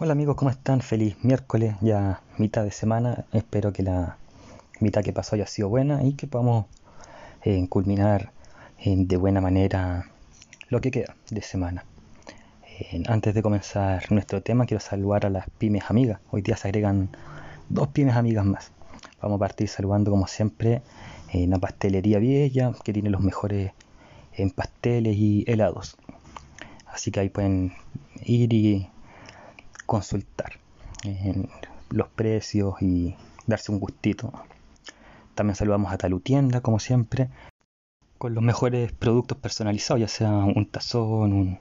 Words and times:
Hola 0.00 0.12
amigos, 0.12 0.36
¿cómo 0.36 0.52
están? 0.52 0.80
Feliz 0.80 1.16
miércoles, 1.24 1.74
ya 1.80 2.20
mitad 2.36 2.62
de 2.62 2.70
semana. 2.70 3.24
Espero 3.32 3.72
que 3.72 3.82
la 3.82 4.16
mitad 4.78 5.02
que 5.02 5.12
pasó 5.12 5.34
haya 5.34 5.48
sido 5.48 5.68
buena 5.70 6.04
y 6.04 6.12
que 6.12 6.28
podamos 6.28 6.66
eh, 7.42 7.66
culminar 7.68 8.30
eh, 8.78 8.94
de 8.96 9.16
buena 9.16 9.40
manera 9.40 10.08
lo 10.68 10.80
que 10.80 10.92
queda 10.92 11.16
de 11.30 11.42
semana. 11.42 11.84
Eh, 12.78 13.02
antes 13.08 13.34
de 13.34 13.42
comenzar 13.42 14.12
nuestro 14.12 14.40
tema, 14.40 14.66
quiero 14.66 14.80
saludar 14.80 15.26
a 15.26 15.30
las 15.30 15.50
pymes 15.50 15.82
amigas. 15.88 16.20
Hoy 16.30 16.42
día 16.42 16.56
se 16.56 16.68
agregan 16.68 17.08
dos 17.68 17.88
pymes 17.88 18.14
amigas 18.14 18.44
más. 18.44 18.70
Vamos 19.20 19.34
a 19.34 19.40
partir 19.40 19.66
saludando 19.66 20.12
como 20.12 20.28
siempre 20.28 20.80
en 21.32 21.50
pastelería 21.58 22.20
Vieja, 22.20 22.70
que 22.84 22.92
tiene 22.92 23.10
los 23.10 23.20
mejores 23.20 23.72
en 24.32 24.50
pasteles 24.50 25.16
y 25.16 25.44
helados. 25.48 25.96
Así 26.86 27.10
que 27.10 27.18
ahí 27.18 27.30
pueden 27.30 27.72
ir 28.24 28.52
y 28.52 28.88
consultar 29.88 30.60
en 31.02 31.48
los 31.88 32.08
precios 32.08 32.74
y 32.82 33.16
darse 33.46 33.72
un 33.72 33.80
gustito. 33.80 34.32
También 35.34 35.56
saludamos 35.56 35.90
a 35.90 35.96
Talutienda, 35.96 36.60
como 36.60 36.78
siempre, 36.78 37.30
con 38.18 38.34
los 38.34 38.44
mejores 38.44 38.92
productos 38.92 39.38
personalizados, 39.38 40.00
ya 40.00 40.08
sea 40.08 40.30
un 40.30 40.66
tazón, 40.66 41.32
un, 41.32 41.58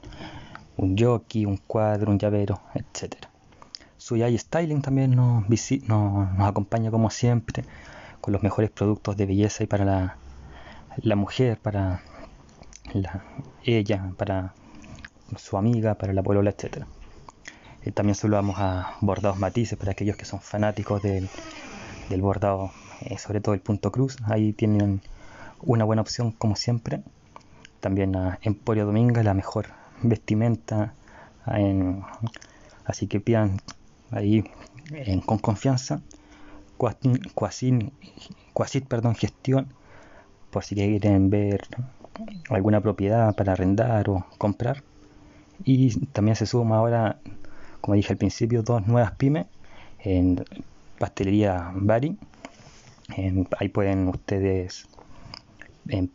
un 0.76 0.98
jockey, 0.98 1.46
un 1.46 1.56
cuadro, 1.56 2.12
un 2.12 2.20
llavero, 2.20 2.60
etc. 2.76 3.16
Suyai 3.96 4.38
Styling 4.38 4.82
también 4.82 5.16
nos, 5.16 5.48
nos, 5.50 5.82
nos, 5.88 6.48
acompaña 6.48 6.92
como 6.92 7.10
siempre 7.10 7.64
con 8.20 8.34
los 8.34 8.44
mejores 8.44 8.72
productos 8.72 9.16
de 9.16 9.26
belleza 9.26 9.64
y 9.64 9.68
para 9.68 9.86
la, 9.86 10.18
la 10.98 11.16
mujer, 11.16 11.60
para 11.60 12.02
la, 12.94 13.24
ella, 13.64 14.12
para 14.18 14.54
su 15.38 15.58
amiga, 15.58 15.96
para 15.96 16.12
la 16.12 16.24
polola, 16.24 16.50
etcétera. 16.50 16.88
Eh, 17.84 17.92
también 17.92 18.16
saludamos 18.16 18.58
a 18.60 18.96
Bordados 19.02 19.40
Matices 19.40 19.78
para 19.78 19.92
aquellos 19.92 20.18
que 20.18 20.26
son 20.26 20.42
fanáticos 20.42 21.02
del, 21.02 21.30
bordado, 22.20 22.72
eh, 23.02 23.18
sobre 23.18 23.42
todo 23.42 23.56
el 23.56 23.62
punto 23.62 23.92
cruz. 23.92 24.18
Ahí 24.26 24.54
tienen 24.54 25.02
una 25.62 25.86
buena 25.86 26.02
opción 26.02 26.32
como 26.32 26.56
siempre. 26.56 27.02
También 27.80 28.16
a 28.16 28.40
Emporio 28.42 28.86
Dominga, 28.86 29.24
la 29.24 29.34
mejor 29.34 29.68
vestimenta. 30.02 30.94
así 32.86 33.08
que 33.08 33.20
pidan 33.20 33.62
ahí 34.12 34.44
con 35.26 35.38
confianza. 35.38 36.02
Quasit, 36.78 38.88
perdón, 38.88 39.16
gestión, 39.16 39.68
por 40.52 40.64
si 40.64 40.76
quieren 40.76 41.30
ver 41.30 41.62
alguna 42.50 42.82
propiedad 42.82 43.36
para 43.36 43.54
arrendar 43.54 44.10
o 44.10 44.26
comprar. 44.38 44.84
Y 45.64 46.06
también 46.08 46.36
se 46.36 46.46
suma 46.46 46.78
ahora 46.78 47.20
como 47.88 47.96
dije 47.96 48.12
al 48.12 48.18
principio, 48.18 48.64
dos 48.64 48.86
nuevas 48.86 49.14
pymes 49.14 49.46
en 50.00 50.44
pastelería 51.00 51.72
Bari. 51.74 52.18
ahí 53.58 53.70
pueden 53.70 54.10
ustedes 54.10 54.90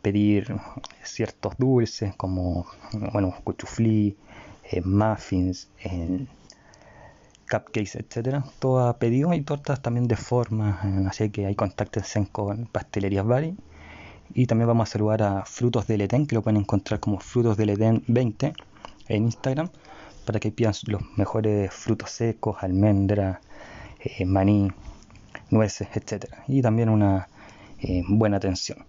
pedir 0.03 0.55
ciertos 1.03 1.57
dulces 1.57 2.13
como 2.15 2.67
bueno, 3.11 3.33
cuchuflí, 3.43 4.15
eh, 4.69 4.81
muffins, 4.81 5.67
cupcakes, 7.49 7.95
etcétera, 7.95 8.45
todo 8.59 8.87
a 8.87 8.99
pedido 8.99 9.33
y 9.33 9.41
tortas 9.41 9.81
también 9.81 10.07
de 10.07 10.15
forma, 10.15 10.79
así 11.09 11.31
que 11.31 11.47
ahí 11.47 11.55
contáctense 11.55 12.27
con 12.31 12.67
Pastelerías 12.67 13.25
Bari. 13.25 13.57
Y 14.35 14.45
también 14.45 14.67
vamos 14.67 14.89
a 14.89 14.91
saludar 14.91 15.23
a 15.23 15.45
Frutos 15.45 15.87
del 15.87 16.01
Edén, 16.01 16.27
que 16.27 16.35
lo 16.35 16.43
pueden 16.43 16.61
encontrar 16.61 16.99
como 16.99 17.19
Frutos 17.19 17.57
del 17.57 17.71
Edén 17.71 18.03
20 18.05 18.53
en 19.07 19.23
Instagram 19.23 19.71
para 20.25 20.39
que 20.39 20.51
pidan 20.51 20.73
los 20.87 21.01
mejores 21.17 21.73
frutos 21.73 22.11
secos, 22.11 22.57
almendra, 22.61 23.41
eh, 23.99 24.25
maní, 24.25 24.71
nueces, 25.49 25.87
etc. 25.95 26.25
Y 26.47 26.61
también 26.61 26.89
una 26.89 27.27
eh, 27.79 28.03
buena 28.07 28.37
atención. 28.37 28.85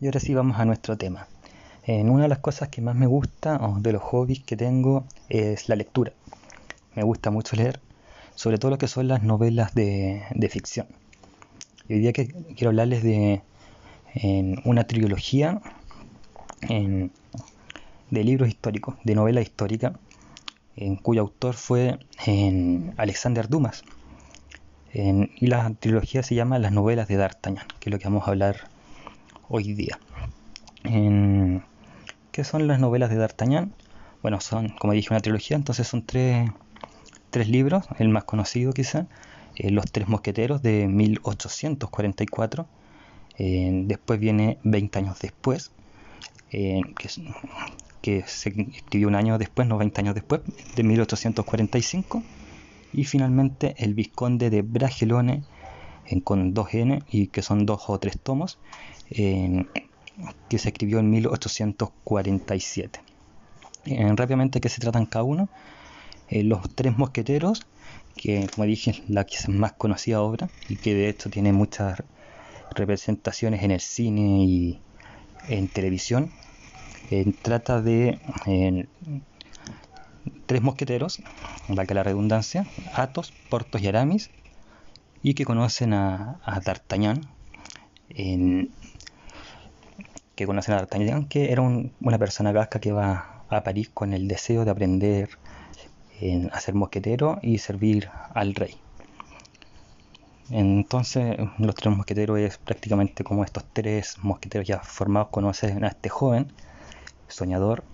Y 0.00 0.06
ahora 0.06 0.20
sí 0.20 0.34
vamos 0.34 0.58
a 0.58 0.64
nuestro 0.64 0.96
tema. 0.96 1.28
En 1.84 2.10
una 2.10 2.24
de 2.24 2.28
las 2.28 2.38
cosas 2.38 2.68
que 2.68 2.80
más 2.80 2.94
me 2.94 3.06
gusta, 3.06 3.56
o 3.56 3.80
de 3.80 3.92
los 3.92 4.02
hobbies 4.02 4.42
que 4.42 4.56
tengo, 4.56 5.04
es 5.28 5.68
la 5.68 5.76
lectura. 5.76 6.12
Me 6.94 7.02
gusta 7.02 7.30
mucho 7.30 7.56
leer, 7.56 7.80
sobre 8.34 8.58
todo 8.58 8.70
lo 8.70 8.78
que 8.78 8.88
son 8.88 9.08
las 9.08 9.22
novelas 9.22 9.74
de, 9.74 10.48
ficción. 10.50 10.86
Y 11.88 11.94
hoy 11.94 12.00
día 12.00 12.12
que 12.12 12.28
quiero 12.28 12.68
hablarles 12.68 13.02
de 13.02 13.42
una 14.64 14.84
trilogía 14.84 15.60
en, 16.62 17.10
de 18.10 18.24
libros 18.24 18.48
históricos, 18.48 18.96
de 19.04 19.14
novela 19.14 19.40
histórica, 19.40 19.94
en 20.76 20.96
cuyo 20.96 21.22
autor 21.22 21.54
fue 21.54 21.98
en 22.26 22.94
Alexander 22.96 23.48
Dumas. 23.48 23.84
y 24.92 25.46
la 25.46 25.70
trilogía 25.78 26.22
se 26.22 26.34
llama 26.34 26.58
Las 26.58 26.72
novelas 26.72 27.06
de 27.08 27.16
D'Artagnan, 27.16 27.66
que 27.78 27.90
es 27.90 27.92
lo 27.92 27.98
que 27.98 28.04
vamos 28.06 28.26
a 28.26 28.30
hablar 28.30 28.68
hoy 29.48 29.72
día. 29.74 29.98
¿Qué 30.82 32.44
son 32.44 32.66
las 32.66 32.80
novelas 32.80 33.10
de 33.10 33.16
D'Artagnan? 33.16 33.72
Bueno, 34.22 34.40
son, 34.40 34.68
como 34.70 34.92
dije, 34.92 35.08
una 35.10 35.20
trilogía, 35.20 35.56
entonces 35.56 35.86
son 35.88 36.04
tres, 36.04 36.50
tres 37.30 37.48
libros, 37.48 37.86
el 37.98 38.08
más 38.08 38.24
conocido 38.24 38.72
quizá, 38.72 39.06
eh, 39.56 39.70
Los 39.70 39.86
Tres 39.90 40.08
Mosqueteros 40.08 40.62
de 40.62 40.86
1844, 40.88 42.66
eh, 43.38 43.82
después 43.86 44.20
viene 44.20 44.58
20 44.62 44.98
años 44.98 45.18
después, 45.20 45.72
eh, 46.52 46.82
que 46.98 47.08
que 48.02 48.24
se 48.26 48.48
escribió 48.74 49.08
un 49.08 49.14
año 49.14 49.38
después, 49.38 49.68
90 49.68 50.00
años 50.00 50.14
después, 50.14 50.40
de 50.74 50.82
1845, 50.82 52.22
y 52.92 53.04
finalmente 53.04 53.74
El 53.78 53.94
Visconde 53.94 54.50
de 54.50 54.62
Bragelone, 54.62 55.42
en, 56.06 56.20
con 56.20 56.54
dos 56.54 56.74
N, 56.74 57.02
y 57.10 57.28
que 57.28 57.42
son 57.42 57.66
dos 57.66 57.84
o 57.88 57.98
tres 57.98 58.18
tomos, 58.18 58.58
que 59.10 60.58
se 60.58 60.68
escribió 60.68 60.98
en 61.00 61.10
1847. 61.10 63.00
rápidamente, 64.16 64.60
¿qué 64.60 64.68
se 64.68 64.80
tratan 64.80 65.06
cada 65.06 65.24
uno? 65.24 65.48
Eh, 66.28 66.42
los 66.44 66.74
tres 66.74 66.96
mosqueteros, 66.96 67.66
que 68.16 68.48
como 68.54 68.66
dije, 68.66 69.02
la 69.08 69.26
más 69.48 69.72
conocida 69.72 70.20
obra, 70.20 70.48
y 70.68 70.76
que 70.76 70.94
de 70.94 71.08
hecho 71.08 71.30
tiene 71.30 71.52
muchas 71.52 72.02
representaciones 72.74 73.62
en 73.62 73.72
el 73.72 73.80
cine 73.80 74.44
y 74.44 74.80
en 75.48 75.68
televisión, 75.68 76.30
trata 77.42 77.82
de 77.82 78.18
tres 80.46 80.62
mosqueteros, 80.62 81.22
valga 81.68 81.94
la 81.94 82.02
redundancia, 82.02 82.66
Athos, 82.94 83.32
Portos 83.48 83.82
y 83.82 83.88
Aramis, 83.88 84.30
y 85.22 85.34
que 85.34 85.44
conocen 85.44 85.92
a, 85.92 86.40
D'Artagnan, 86.64 87.26
que 90.36 90.46
conocen 90.46 90.74
a 90.74 90.76
D'Artagnan, 90.78 91.26
que 91.26 91.52
era 91.52 91.62
una 91.62 92.18
persona 92.18 92.52
vasca 92.52 92.80
que 92.80 92.92
va 92.92 93.44
a 93.48 93.62
París 93.64 93.90
con 93.92 94.12
el 94.12 94.28
deseo 94.28 94.64
de 94.64 94.70
aprender 94.70 95.30
a 96.52 96.60
ser 96.60 96.74
mosquetero 96.74 97.38
y 97.42 97.58
servir 97.58 98.08
al 98.34 98.54
rey. 98.54 98.76
Entonces, 100.50 101.38
los 101.58 101.74
tres 101.74 101.96
mosqueteros 101.96 102.38
es 102.38 102.58
prácticamente 102.58 103.24
como 103.24 103.44
estos 103.44 103.64
tres 103.72 104.16
mosqueteros 104.22 104.66
ya 104.66 104.80
formados 104.80 105.28
conocen 105.30 105.84
a 105.84 105.88
este 105.88 106.08
joven 106.08 106.52
soñador 107.30 107.84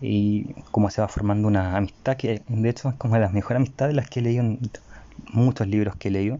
y 0.00 0.54
cómo 0.70 0.90
se 0.90 1.00
va 1.00 1.08
formando 1.08 1.48
una 1.48 1.76
amistad 1.76 2.16
que 2.16 2.42
de 2.46 2.68
hecho 2.68 2.88
es 2.88 2.94
como 2.94 3.14
de 3.14 3.20
las 3.20 3.32
mejores 3.32 3.56
amistades 3.56 3.94
las 3.94 4.08
que 4.08 4.20
he 4.20 4.22
leído 4.22 4.42
en 4.44 4.60
muchos 5.32 5.66
libros 5.66 5.96
que 5.96 6.08
he 6.08 6.10
leído 6.10 6.38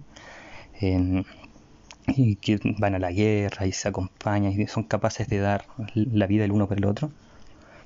y 2.06 2.36
que 2.36 2.60
van 2.78 2.94
a 2.94 2.98
la 2.98 3.10
guerra 3.10 3.66
y 3.66 3.72
se 3.72 3.88
acompañan 3.88 4.52
y 4.52 4.66
son 4.66 4.84
capaces 4.84 5.28
de 5.28 5.38
dar 5.38 5.66
la 5.94 6.26
vida 6.26 6.44
el 6.44 6.52
uno 6.52 6.68
por 6.68 6.78
el 6.78 6.86
otro. 6.86 7.10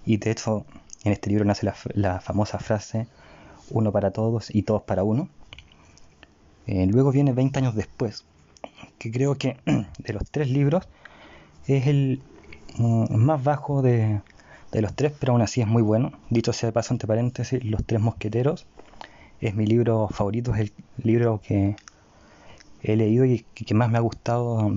Y 0.04 0.18
de 0.18 0.30
hecho 0.30 0.66
en 1.04 1.12
este 1.12 1.30
libro 1.30 1.44
nace 1.44 1.70
la, 1.94 2.20
famosa 2.20 2.58
frase 2.58 3.06
uno 3.70 3.92
para 3.92 4.10
todos 4.10 4.54
y 4.54 4.62
todos 4.62 4.82
para 4.82 5.02
uno 5.02 5.28
eh, 6.66 6.86
luego 6.86 7.10
viene 7.10 7.32
20 7.32 7.58
años 7.58 7.74
después 7.74 8.24
que 8.98 9.10
creo 9.10 9.36
que 9.36 9.56
de 9.98 10.12
los 10.12 10.30
tres 10.30 10.50
libros 10.50 10.88
es 11.66 11.86
el 11.86 12.22
mm, 12.76 13.16
más 13.16 13.42
bajo 13.42 13.82
de, 13.82 14.20
de 14.72 14.82
los 14.82 14.94
tres, 14.94 15.12
pero 15.18 15.32
aún 15.32 15.42
así 15.42 15.60
es 15.60 15.66
muy 15.66 15.82
bueno. 15.82 16.12
Dicho 16.30 16.52
sea 16.52 16.68
de 16.68 16.72
paso, 16.72 16.94
entre 16.94 17.06
paréntesis, 17.06 17.62
Los 17.64 17.84
Tres 17.84 18.00
Mosqueteros 18.00 18.66
es 19.40 19.54
mi 19.54 19.66
libro 19.66 20.08
favorito, 20.08 20.54
es 20.54 20.60
el 20.60 20.72
libro 21.02 21.40
que 21.46 21.76
he 22.82 22.96
leído 22.96 23.24
y 23.24 23.40
que 23.40 23.74
más 23.74 23.90
me 23.90 23.98
ha 23.98 24.00
gustado 24.00 24.72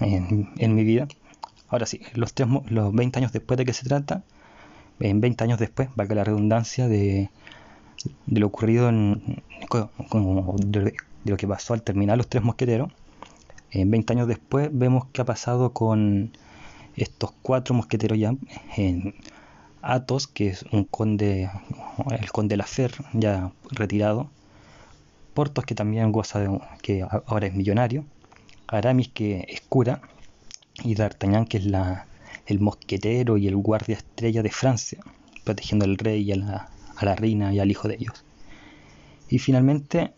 en, 0.00 0.74
mi 0.74 0.84
vida. 0.84 1.08
Ahora 1.68 1.86
sí, 1.86 2.00
los, 2.14 2.34
tres, 2.34 2.48
los 2.68 2.94
20 2.94 3.18
años 3.18 3.32
después 3.32 3.58
de 3.58 3.64
que 3.64 3.72
se 3.72 3.84
trata, 3.84 4.22
en 5.00 5.20
20 5.20 5.44
años 5.44 5.58
después, 5.58 5.88
valga 5.96 6.14
la 6.14 6.24
redundancia, 6.24 6.86
de, 6.86 7.30
de 8.26 8.40
lo 8.40 8.46
ocurrido 8.46 8.88
en, 8.88 9.42
de, 10.66 10.94
lo 11.24 11.36
que 11.36 11.48
pasó 11.48 11.74
al 11.74 11.82
terminar 11.82 12.18
Los 12.18 12.28
Tres 12.28 12.42
Mosqueteros, 12.42 12.92
en 13.70 13.90
20 13.90 14.12
años 14.12 14.28
después 14.28 14.68
vemos 14.70 15.06
qué 15.12 15.22
ha 15.22 15.24
pasado 15.24 15.72
con 15.72 16.32
estos 16.96 17.32
cuatro 17.42 17.74
mosqueteros 17.74 18.18
ya 18.18 18.34
Athos, 19.82 20.28
que 20.28 20.48
es 20.48 20.64
un 20.70 20.84
conde, 20.84 21.50
el 22.10 22.30
conde 22.30 22.56
Lafer, 22.56 22.92
ya 23.12 23.52
retirado, 23.70 24.30
Portos, 25.34 25.64
que 25.64 25.74
también 25.74 26.12
goza 26.12 26.40
de, 26.40 26.60
que 26.82 27.04
ahora 27.26 27.46
es 27.46 27.54
millonario, 27.54 28.04
Aramis, 28.68 29.08
que 29.08 29.46
es 29.48 29.62
cura, 29.62 30.00
y 30.84 30.94
D'Artagnan, 30.94 31.46
que 31.46 31.58
es 31.58 31.66
la, 31.66 32.06
el 32.46 32.60
mosquetero 32.60 33.36
y 33.38 33.48
el 33.48 33.56
guardia 33.56 33.96
estrella 33.96 34.42
de 34.42 34.50
Francia, 34.50 35.00
protegiendo 35.44 35.84
al 35.84 35.98
rey 35.98 36.22
y 36.22 36.32
a 36.32 36.36
la, 36.36 36.68
a 36.96 37.04
la 37.04 37.16
reina 37.16 37.52
y 37.52 37.60
al 37.60 37.70
hijo 37.70 37.88
de 37.88 37.94
ellos. 37.94 38.24
Y 39.28 39.38
finalmente, 39.38 40.12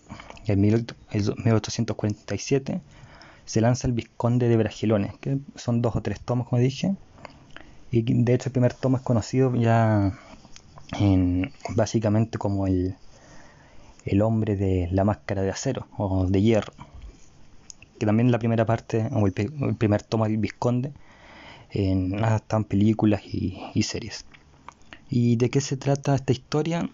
en 0.47 0.61
1847, 0.61 2.81
se 3.45 3.61
lanza 3.61 3.87
el 3.87 3.93
Vizconde 3.93 4.49
de 4.49 4.57
Bragelones, 4.57 5.15
que 5.19 5.39
son 5.57 5.83
dos 5.83 5.97
o 5.97 6.03
tres 6.03 6.21
tomos, 6.21 6.49
como 6.49 6.61
dije, 6.61 6.95
y 7.91 8.03
de 8.03 8.35
hecho 8.35 8.49
el 8.49 8.53
primer 8.53 8.75
tomo 8.75 8.97
es 8.97 9.03
conocido 9.03 9.55
ya 9.55 10.19
en, 10.99 11.53
básicamente 11.77 12.39
como 12.39 12.67
el, 12.67 12.97
el 14.05 14.23
hombre 14.23 14.57
de 14.57 14.89
la 14.91 15.05
máscara 15.05 15.43
de 15.43 15.51
acero 15.51 15.87
o 15.97 16.27
de 16.27 16.43
hierro, 16.43 16.73
que 17.99 18.07
también 18.07 18.33
la 18.33 18.39
primera 18.39 18.67
parte, 18.67 19.09
o 19.13 19.27
el, 19.27 19.33
primer 19.77 20.03
tomo 20.03 20.25
del 20.25 20.39
Vizconde, 20.39 20.93
en, 21.71 22.15
están 22.25 22.65
películas 22.65 23.23
y, 23.25 23.83
series. 23.83 24.25
¿Y 25.09 25.37
de 25.37 25.51
qué 25.51 25.61
se 25.61 25.77
trata 25.77 26.15
esta 26.15 26.33
historia? 26.33 26.91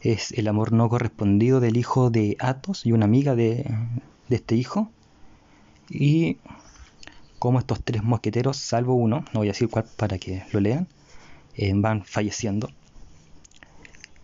Es 0.00 0.32
el 0.32 0.48
amor 0.48 0.72
no 0.72 0.88
correspondido 0.88 1.60
del 1.60 1.76
hijo 1.76 2.10
de 2.10 2.36
Athos 2.40 2.86
y 2.86 2.92
una 2.92 3.04
amiga 3.04 3.34
de, 3.34 3.64
de 4.28 4.36
este 4.36 4.56
hijo. 4.56 4.90
Y 5.88 6.38
como 7.38 7.58
estos 7.58 7.82
tres 7.82 8.02
mosqueteros, 8.02 8.56
salvo 8.56 8.94
uno, 8.94 9.24
no 9.32 9.40
voy 9.40 9.48
a 9.48 9.52
decir 9.52 9.68
cuál 9.68 9.84
para 9.96 10.18
que 10.18 10.44
lo 10.52 10.60
lean, 10.60 10.88
eh, 11.54 11.72
van 11.74 12.04
falleciendo. 12.04 12.70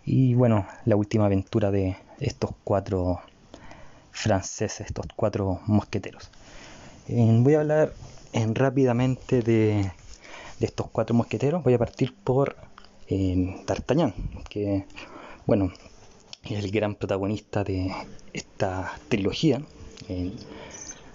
Y 0.05 0.33
bueno, 0.33 0.67
la 0.85 0.95
última 0.95 1.25
aventura 1.25 1.71
de 1.71 1.95
estos 2.19 2.51
cuatro 2.63 3.21
franceses, 4.11 4.87
estos 4.87 5.05
cuatro 5.15 5.61
mosqueteros. 5.65 6.29
Eh, 7.07 7.37
voy 7.39 7.53
a 7.55 7.61
hablar 7.61 7.93
eh, 8.33 8.45
rápidamente 8.53 9.41
de, 9.41 9.91
estos 10.59 10.87
cuatro 10.91 11.15
mosqueteros. 11.15 11.63
Voy 11.63 11.73
a 11.73 11.77
partir 11.77 12.13
por 12.13 12.55
D'Artagnan, 13.09 14.13
que 14.49 14.85
bueno, 15.45 15.71
es 16.43 16.63
el 16.63 16.71
gran 16.71 16.95
protagonista 16.95 17.63
de 17.63 17.93
esta 18.33 18.93
trilogía. 19.07 19.61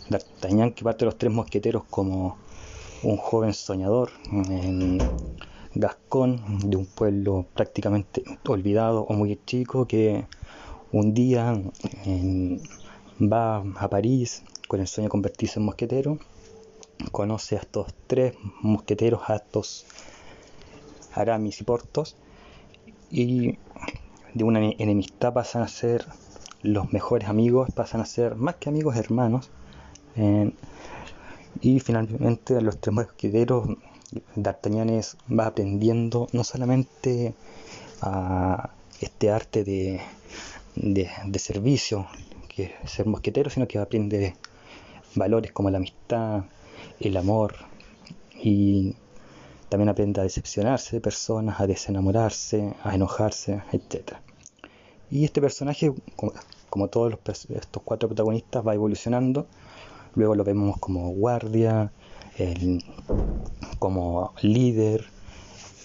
D'Artagnan 0.09 0.73
que 0.73 0.85
parte 0.85 1.01
de 1.01 1.07
los 1.07 1.19
tres 1.19 1.33
mosqueteros 1.33 1.85
como 1.85 2.37
un 3.03 3.17
joven 3.17 3.55
soñador 3.55 4.11
en 4.33 4.99
Gascón, 5.75 6.61
de 6.69 6.77
un 6.77 6.87
pueblo 6.87 7.47
prácticamente 7.55 8.25
olvidado 8.47 9.03
o 9.03 9.13
muy 9.13 9.39
chico, 9.45 9.87
que 9.87 10.27
un 10.93 11.15
día 11.15 11.61
va 13.21 13.59
a 13.59 13.89
París 13.89 14.43
con 14.67 14.81
el 14.81 14.87
sueño 14.87 15.07
de 15.07 15.11
convertirse 15.11 15.61
en 15.61 15.67
mosquetero, 15.67 16.19
conoce 17.13 17.57
a 17.57 17.61
estos 17.61 17.95
tres 18.07 18.35
mosqueteros, 18.63 19.21
a 19.29 19.37
estos 19.37 19.87
Aramis 21.13 21.61
y 21.61 21.65
Portos, 21.65 22.17
y 23.11 23.59
de 24.35 24.45
una 24.45 24.61
enemistad 24.61 25.33
pasan 25.33 25.63
a 25.63 25.69
ser 25.69 26.07
los 26.63 26.93
mejores 26.93 27.29
amigos, 27.29 27.71
pasan 27.75 28.01
a 28.01 28.07
ser 28.07 28.35
más 28.35 28.57
que 28.57 28.69
amigos 28.69 28.97
hermanos, 28.97 29.51
y 31.61 31.81
finalmente 31.81 32.61
los 32.61 32.79
tres 32.79 32.95
mosqueteros, 32.95 33.69
D'Artagnan 34.37 35.01
va 35.39 35.47
aprendiendo 35.47 36.29
no 36.33 36.43
solamente 36.43 37.35
a 38.01 38.71
este 39.01 39.31
arte 39.31 39.65
de, 39.65 40.01
de, 40.77 41.39
servicio, 41.39 42.07
que 42.49 42.75
es 42.83 42.91
ser 42.91 43.07
mosquetero, 43.07 43.51
sino 43.51 43.69
que 43.69 43.79
aprende 43.79 44.35
valores 45.15 45.53
como 45.53 45.71
la 45.71 45.79
amistad, 45.79 46.45
el 47.01 47.17
amor 47.17 47.55
y 48.35 48.95
también 49.69 49.89
aprende 49.89 50.21
a 50.21 50.25
decepcionarse 50.25 50.97
de 50.97 51.01
personas, 51.01 51.61
a 51.61 51.67
desenamorarse, 51.67 52.75
a 52.83 52.95
enojarse, 52.95 53.63
etc. 53.73 54.15
Y 55.11 55.25
este 55.25 55.41
personaje, 55.41 55.93
como, 56.71 56.89
todos 56.89 57.19
estos 57.51 57.83
cuatro 57.83 58.09
protagonistas, 58.09 58.67
va 58.67 58.75
evolucionando 58.75 59.47
Luego 60.15 60.35
lo 60.35 60.45
vemos 60.45 60.79
como 60.79 61.11
guardia, 61.11 61.93
como 63.79 64.33
líder, 64.43 65.05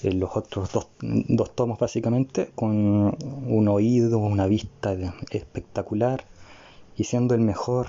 en 0.03 0.19
los 0.19 0.35
otros 0.35 0.71
dos, 0.71 0.87
dos, 1.01 1.55
tomos 1.55 1.79
básicamente, 1.79 2.51
con 2.55 3.15
un 3.47 3.67
oído, 3.67 4.17
una 4.17 4.47
vista 4.47 4.95
espectacular 5.31 6.25
y 6.97 7.05
siendo 7.05 7.35
el 7.35 7.41
mejor 7.41 7.87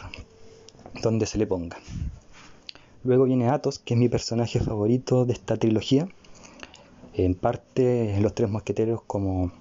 donde 1.02 1.26
se 1.26 1.38
le 1.38 1.46
ponga. 1.46 1.76
Luego 3.02 3.24
viene 3.24 3.48
Athos, 3.48 3.78
que 3.78 3.94
es 3.94 4.00
mi 4.00 4.08
personaje 4.08 4.60
favorito 4.60 5.26
de 5.26 5.34
esta 5.34 5.56
trilogía. 5.56 6.08
En 7.12 7.34
parte, 7.34 8.18
Los 8.20 8.34
Tres 8.34 8.48
Mosqueteros 8.48 9.02
como 9.02 9.52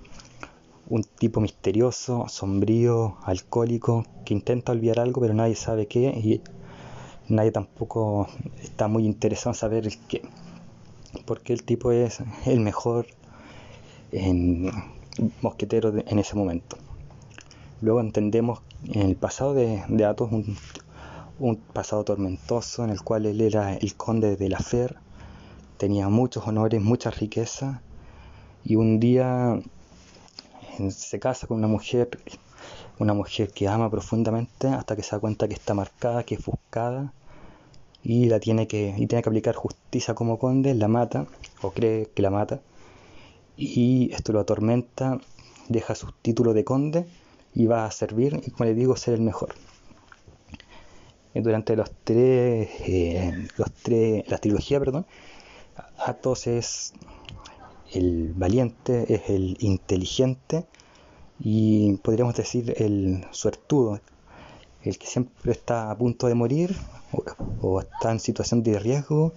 un 0.88 1.04
tipo 1.04 1.42
misterioso, 1.42 2.26
sombrío, 2.30 3.18
alcohólico, 3.24 4.06
que 4.26 4.34
intenta 4.34 4.72
olvidar 4.72 5.00
algo 5.00 5.22
pero 5.22 5.34
nadie 5.34 5.56
sabe 5.56 5.88
qué 5.88 6.10
nadie 7.30 7.52
tampoco 7.52 8.28
está 8.62 8.88
muy 8.88 9.06
interesado 9.06 9.52
en 9.52 9.56
saber 9.56 9.86
el 9.86 9.98
qué. 10.08 10.22
Porque 11.26 11.54
el 11.54 11.64
tipo 11.64 11.92
es 11.92 12.20
el 12.46 12.60
mejor 12.60 13.08
mosquetero 15.42 15.94
en 15.96 16.20
ese 16.20 16.36
momento. 16.36 16.78
Luego 17.82 18.00
entendemos 18.00 18.62
en 18.92 19.02
el 19.02 19.16
pasado 19.16 19.54
de, 19.54 19.84
de 19.88 20.06
Athos 20.06 20.32
un, 20.32 20.56
un, 21.40 21.58
pasado 21.58 22.04
tormentoso 22.04 22.84
en 22.84 22.92
el 22.92 23.02
cual 23.02 23.26
él 23.26 23.42
era 23.42 23.76
el 23.76 23.96
conde 23.96 24.36
de 24.38 24.50
la 24.50 24.60
Fer, 24.60 24.98
tenía 25.78 26.08
muchos 26.10 26.48
honores, 26.48 26.82
mucha 26.82 27.12
riqueza 27.12 27.82
y 28.64 28.76
un 28.76 29.00
día 29.00 29.60
se 30.90 31.20
casa 31.20 31.48
con 31.48 31.58
una 31.58 31.68
mujer 31.68 32.10
una 33.00 33.14
mujer 33.14 33.52
que 33.52 33.68
ama 33.68 33.90
profundamente 33.90 34.68
hasta 34.68 34.96
que 34.96 35.04
se 35.04 35.16
da 35.16 35.20
cuenta 35.20 35.48
que 35.48 35.54
está 35.54 35.74
marcada, 35.74 36.24
que 36.24 36.36
es 36.36 36.46
buscada 36.46 37.14
y 38.04 38.26
la 38.26 38.40
tiene 38.40 38.68
que 38.68 38.94
y 38.98 39.08
tiene 39.08 39.24
que 39.24 39.30
aplicar 39.30 39.56
justicia 39.56 40.14
como 40.14 40.38
conde, 40.38 40.74
la 40.76 40.88
mata 40.88 41.26
o 41.62 41.72
cree 41.72 42.10
que 42.14 42.22
la 42.22 42.30
mata 42.30 42.62
y 43.56 44.12
esto 44.14 44.34
lo 44.34 44.40
atormenta, 44.40 45.20
deja 45.70 45.96
su 45.96 46.12
título 46.22 46.54
de 46.54 46.64
conde 46.64 47.06
y 47.54 47.66
va 47.68 47.86
a 47.86 47.92
servir 47.92 48.42
y 48.46 48.52
como 48.52 48.66
le 48.66 48.74
digo 48.74 48.96
ser 48.96 49.14
el 49.16 49.22
mejor. 49.22 49.56
Durante 51.36 51.76
los 51.76 51.90
tres, 52.04 52.70
eh, 52.86 53.48
los 53.58 53.72
tres, 53.72 54.24
la 54.28 54.38
trilogía, 54.38 54.80
perdón, 54.80 55.08
Athos 55.98 56.46
es 56.46 56.94
el 57.92 58.34
valiente, 58.34 59.12
es 59.14 59.30
el 59.30 59.58
inteligente 59.60 60.66
y 61.44 61.98
podríamos 61.98 62.36
decir 62.36 62.74
el 62.78 63.26
suertudo, 63.32 64.00
el 64.82 64.98
que 64.98 65.08
siempre 65.08 65.52
está 65.52 65.92
a 65.92 65.98
punto 65.98 66.28
de 66.28 66.36
morir 66.36 66.74
o, 67.62 67.82
está 67.82 68.12
en 68.12 68.20
situación 68.22 68.64
de 68.64 68.80
riesgo 68.80 69.34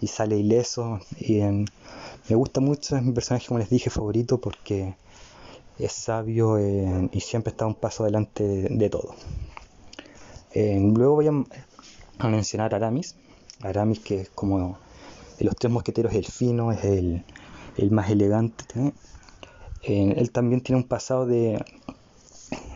y 0.00 0.08
sale 0.08 0.36
ileso. 0.36 0.98
Y 1.20 1.40
me 1.40 2.34
gusta 2.34 2.60
mucho, 2.60 2.96
es 2.96 3.04
mi 3.04 3.12
personaje, 3.12 3.46
como 3.46 3.60
les 3.60 3.70
dije, 3.70 3.88
favorito 3.88 4.40
porque 4.40 4.96
es 5.78 5.92
sabio 5.92 6.58
y 6.58 7.20
siempre 7.20 7.52
está 7.52 7.66
un 7.66 7.74
paso 7.76 8.02
adelante 8.02 8.42
de, 8.68 8.90
todo. 8.90 9.14
luego 10.54 11.14
voy 11.14 11.28
a, 11.28 12.28
mencionar 12.28 12.74
a 12.74 12.78
Aramis, 12.78 13.14
Aramis 13.62 14.00
que 14.00 14.22
es 14.22 14.28
como 14.30 14.76
de 15.38 15.44
los 15.44 15.54
tres 15.54 15.72
mosqueteros 15.72 16.14
el 16.14 16.24
fino, 16.24 16.72
es 16.72 16.84
el, 16.84 17.22
el 17.76 17.92
más 17.92 18.10
elegante. 18.10 18.92
Él 19.82 20.30
también 20.32 20.60
tiene 20.60 20.82
un 20.82 20.88
pasado 20.88 21.26
de, 21.26 21.64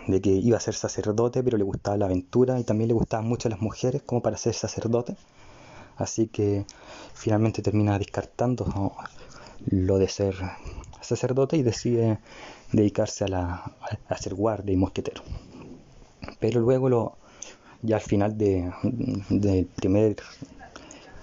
de 0.06 0.20
que 0.20 0.30
iba 0.30 0.56
a 0.56 0.60
ser 0.60 0.74
sacerdote, 0.74 1.42
pero 1.42 1.58
le 1.58 1.64
gustaba 1.64 1.96
la 1.96 2.06
aventura 2.06 2.58
y 2.58 2.64
también 2.64 2.88
le 2.88 2.94
gustaban 2.94 3.26
mucho 3.26 3.48
las 3.48 3.60
mujeres 3.60 4.02
como 4.02 4.22
para 4.22 4.36
ser 4.36 4.54
sacerdote. 4.54 5.16
Así 5.96 6.26
que 6.26 6.64
finalmente 7.14 7.62
termina 7.62 7.98
descartando 7.98 8.94
lo 9.66 9.98
de 9.98 10.08
ser 10.08 10.34
sacerdote 11.00 11.56
y 11.56 11.62
decide 11.62 12.18
dedicarse 12.72 13.24
a, 13.24 13.28
la, 13.28 13.72
a 14.08 14.16
ser 14.18 14.34
guardia 14.34 14.72
y 14.72 14.76
mosquetero. 14.76 15.22
Pero 16.40 16.60
luego 16.60 16.88
lo, 16.88 17.16
ya 17.82 17.96
al 17.96 18.02
final 18.02 18.38
de, 18.38 18.72
primer, 19.76 20.16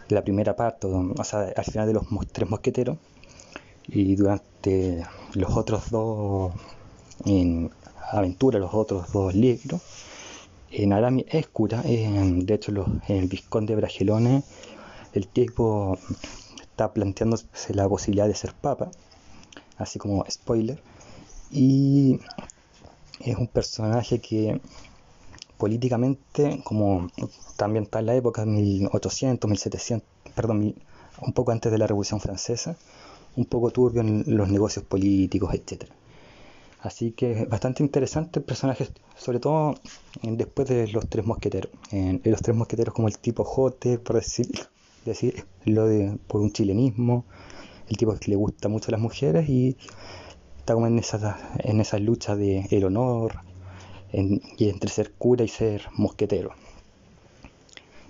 la 0.10 0.22
primera 0.22 0.56
parte, 0.56 0.88
o 0.88 1.24
sea, 1.24 1.52
al 1.56 1.66
final 1.66 1.88
de 1.88 1.94
los 1.94 2.06
tres 2.32 2.50
mosqueteros, 2.50 2.98
y 3.88 4.16
durante 4.16 4.46
los 5.34 5.56
otros 5.56 5.90
dos 5.90 6.54
en, 7.26 7.72
aventura, 8.12 8.60
los 8.60 8.74
otros 8.74 9.12
dos 9.12 9.34
libros. 9.34 9.82
En 10.72 10.94
Aramis 10.94 11.26
es 11.30 11.48
cura, 11.48 11.82
de 11.82 12.54
hecho 12.54 12.72
en 12.72 13.16
el 13.18 13.28
Visconde 13.28 13.74
de 13.74 13.82
Bragelone 13.82 14.44
el 15.14 15.28
tipo 15.28 15.98
está 16.62 16.94
planteándose 16.94 17.74
la 17.74 17.90
posibilidad 17.90 18.28
de 18.28 18.36
ser 18.36 18.54
papa 18.54 18.92
así 19.80 19.98
como 19.98 20.24
spoiler. 20.30 20.80
Y 21.50 22.20
es 23.22 23.38
un 23.38 23.48
personaje 23.48 24.20
que 24.20 24.62
políticamente, 25.58 26.62
como 26.64 27.10
también 27.58 27.86
está 27.86 28.00
en 28.00 28.06
la 28.06 28.16
época 28.16 28.46
1800, 28.46 29.50
1700, 29.50 30.08
perdón, 30.36 30.76
un 31.22 31.34
poco 31.34 31.52
antes 31.52 31.72
de 31.72 31.78
la 31.80 31.88
Revolución 31.88 32.20
Francesa, 32.20 32.78
un 33.36 33.46
poco 33.46 33.72
turbio 33.72 34.02
en 34.02 34.24
los 34.28 34.50
negocios 34.50 34.86
políticos, 34.86 35.54
etc. 35.54 35.86
Así 36.82 37.12
que 37.12 37.46
bastante 37.46 37.84
interesante 37.84 38.40
el 38.40 38.46
personaje, 38.46 38.88
sobre 39.18 39.40
todo 39.40 39.76
después 40.22 40.68
de 40.70 40.88
los 40.88 41.08
tres 41.10 41.26
mosqueteros. 41.26 41.72
En, 41.92 42.22
los 42.24 42.42
tres 42.42 42.56
mosqueteros 42.56 42.94
como 42.94 43.08
el 43.08 43.18
tipo 43.18 43.44
Jote, 43.44 44.00
por 44.00 44.16
decir, 44.16 44.48
decir 45.06 45.46
lo 45.66 45.88
de 45.88 46.18
por 46.28 46.40
un 46.42 46.52
chilenismo, 46.52 47.26
el 47.90 47.98
tipo 47.98 48.16
que 48.16 48.32
le 48.32 48.38
gusta 48.38 48.70
mucho 48.70 48.90
a 48.90 48.92
las 48.92 49.02
mujeres 49.02 49.50
y 49.50 49.76
está 50.58 50.74
como 50.74 50.88
en 50.88 51.00
esa, 51.00 51.38
en 51.60 51.82
esa 51.82 52.00
lucha 52.00 52.36
de 52.36 52.66
el 52.72 52.86
honor 52.86 53.42
y 54.12 54.70
entre 54.70 54.90
ser 54.90 55.12
cura 55.12 55.44
y 55.44 55.50
ser 55.50 55.88
mosquetero. 55.96 56.52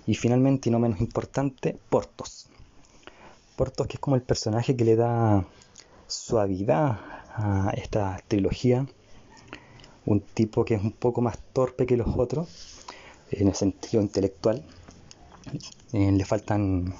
Y 0.06 0.14
finalmente, 0.14 0.68
y 0.68 0.72
no 0.72 0.78
menos 0.78 1.00
importante, 1.00 1.76
Portos. 1.88 2.49
Que 3.60 3.96
es 3.96 4.00
como 4.00 4.16
el 4.16 4.22
personaje 4.22 4.74
que 4.74 4.86
le 4.86 4.96
da 4.96 5.44
suavidad 6.06 6.98
a 7.34 7.70
esta 7.76 8.18
trilogía. 8.26 8.86
Un 10.06 10.22
tipo 10.22 10.64
que 10.64 10.76
es 10.76 10.82
un 10.82 10.92
poco 10.92 11.20
más 11.20 11.38
torpe 11.52 11.84
que 11.84 11.98
los 11.98 12.08
otros, 12.16 12.86
en 13.30 13.48
el 13.48 13.54
sentido 13.54 14.02
intelectual. 14.02 14.64
Eh, 15.92 16.10
le 16.10 16.24
faltan 16.24 16.94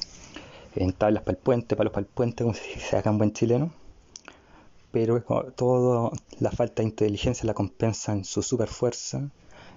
en 0.77 0.93
tablas 0.93 1.23
para 1.23 1.39
el 1.39 1.43
puente, 1.43 1.77
palos 1.77 1.95
para 1.95 2.03
el 2.03 2.13
puente, 2.13 2.45
como 2.45 2.55
si 2.55 2.79
se 2.91 2.95
haga 2.95 3.11
un 3.11 3.17
buen 3.17 3.33
chileno. 3.33 3.73
Pero 4.93 5.23
toda 5.57 6.11
la 6.41 6.51
falta 6.51 6.83
de 6.83 6.91
inteligencia 6.91 7.47
la 7.47 7.55
compensa 7.55 8.13
en 8.13 8.27
su 8.27 8.43
super 8.43 8.69
fuerza, 8.69 9.31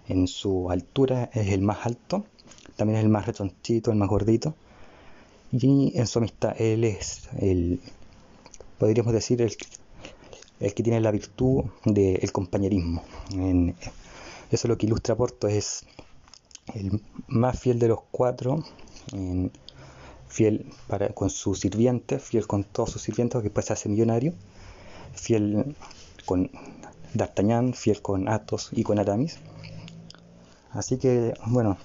en 0.10 0.28
su 0.28 0.70
altura, 0.70 1.30
es 1.32 1.48
el 1.48 1.62
más 1.62 1.86
alto, 1.86 2.26
también 2.76 2.98
es 2.98 3.06
el 3.06 3.10
más 3.10 3.26
rechonchito, 3.26 3.90
el 3.90 3.98
más 3.98 4.10
gordito. 4.10 4.54
Y 5.54 5.94
en 5.96 6.08
su 6.08 6.20
amistad, 6.20 6.60
él 6.60 6.84
es 6.84 7.30
el, 7.40 7.80
podríamos 8.80 9.14
decir, 9.14 9.42
el, 9.42 9.56
el 10.60 10.74
que 10.74 10.84
tiene 10.84 11.00
la 11.00 11.12
virtud 11.12 11.66
del 11.86 12.32
compañerismo. 12.32 13.04
eso 13.32 13.76
es 14.50 14.66
lo 14.66 14.78
que 14.78 14.88
ilustra 14.88 15.16
Porto, 15.16 15.48
es 15.48 15.86
el 16.74 17.00
más 17.28 17.60
fiel 17.60 17.78
de 17.78 17.88
los 17.90 18.00
cuatro. 18.12 18.64
En, 19.12 19.52
fiel 20.34 20.66
para, 20.88 21.10
con 21.10 21.30
sus 21.30 21.60
sirvientes, 21.60 22.24
fiel 22.24 22.48
con 22.48 22.64
todos 22.64 22.90
sus 22.90 23.04
sirvientes, 23.04 23.40
que 23.40 23.44
después 23.44 23.68
se 23.68 23.74
hace 23.74 23.88
millonario, 23.88 24.34
fiel 25.14 25.76
con 26.26 26.50
D'Artagnan, 27.14 27.76
fiel 27.76 28.02
con 28.02 28.28
Athos 28.28 28.70
y 28.72 28.82
con 28.82 28.98
Aramis. 28.98 29.38
Así 30.72 30.98
que, 30.98 31.36
bueno, 31.46 31.78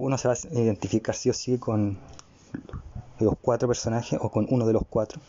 uno 0.00 0.18
se 0.18 0.28
va 0.28 0.34
a 0.34 0.60
identificar 0.60 1.14
sí 1.14 1.30
o 1.30 1.32
sí 1.34 1.58
con 1.58 1.98
los 3.18 3.34
cuatro 3.40 3.68
personajes 3.68 4.18
o 4.20 4.30
con 4.30 4.46
uno 4.50 4.66
de 4.66 4.72
los 4.72 4.82
cuatro. 4.88 5.20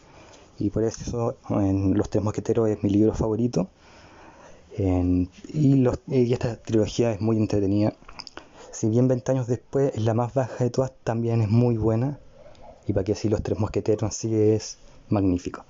Y 0.60 0.70
por 0.70 0.84
eso 0.84 1.36
en 1.50 1.98
Los 1.98 2.10
Tres 2.10 2.24
Mosqueteros 2.24 2.70
es 2.70 2.84
mi 2.84 2.90
libro 2.90 3.14
favorito. 3.14 3.68
y, 4.78 5.76
los, 5.76 6.00
esta 6.10 6.56
trilogía 6.56 7.12
es 7.12 7.22
muy 7.22 7.38
entretenida 7.38 7.94
si 8.82 8.90
bien 8.90 9.08
20 9.08 9.32
años 9.34 9.46
después 9.48 9.94
es 9.94 10.02
la 10.02 10.16
más 10.16 10.34
baja 10.34 10.64
de 10.64 10.72
todas, 10.72 10.92
también 11.04 11.42
es 11.42 11.50
muy 11.50 11.78
buena. 11.78 12.18
Y 12.88 12.94
para 12.94 13.04
que 13.04 13.12
así 13.12 13.30
los 13.30 13.44
tres 13.44 13.60
mosqueteros 13.60 14.16
sí 14.16 14.34
es 14.34 14.78
magnífico. 15.10 15.64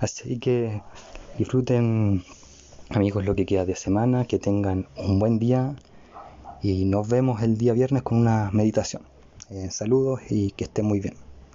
Así 0.00 0.38
que 0.40 0.82
disfruten 1.38 2.24
amigos 2.90 3.24
lo 3.24 3.36
que 3.36 3.46
queda 3.46 3.66
de 3.66 3.76
semana, 3.76 4.24
que 4.24 4.40
tengan 4.40 4.88
un 4.96 5.20
buen 5.20 5.38
día 5.38 5.76
y 6.62 6.84
nos 6.84 7.08
vemos 7.08 7.42
el 7.42 7.56
día 7.56 7.72
viernes 7.72 8.02
con 8.02 8.18
una 8.18 8.50
meditación. 8.52 9.02
Eh, 9.50 9.70
saludos 9.70 10.20
y 10.30 10.50
que 10.52 10.64
estén 10.64 10.86
muy 10.86 11.00
bien. 11.00 11.25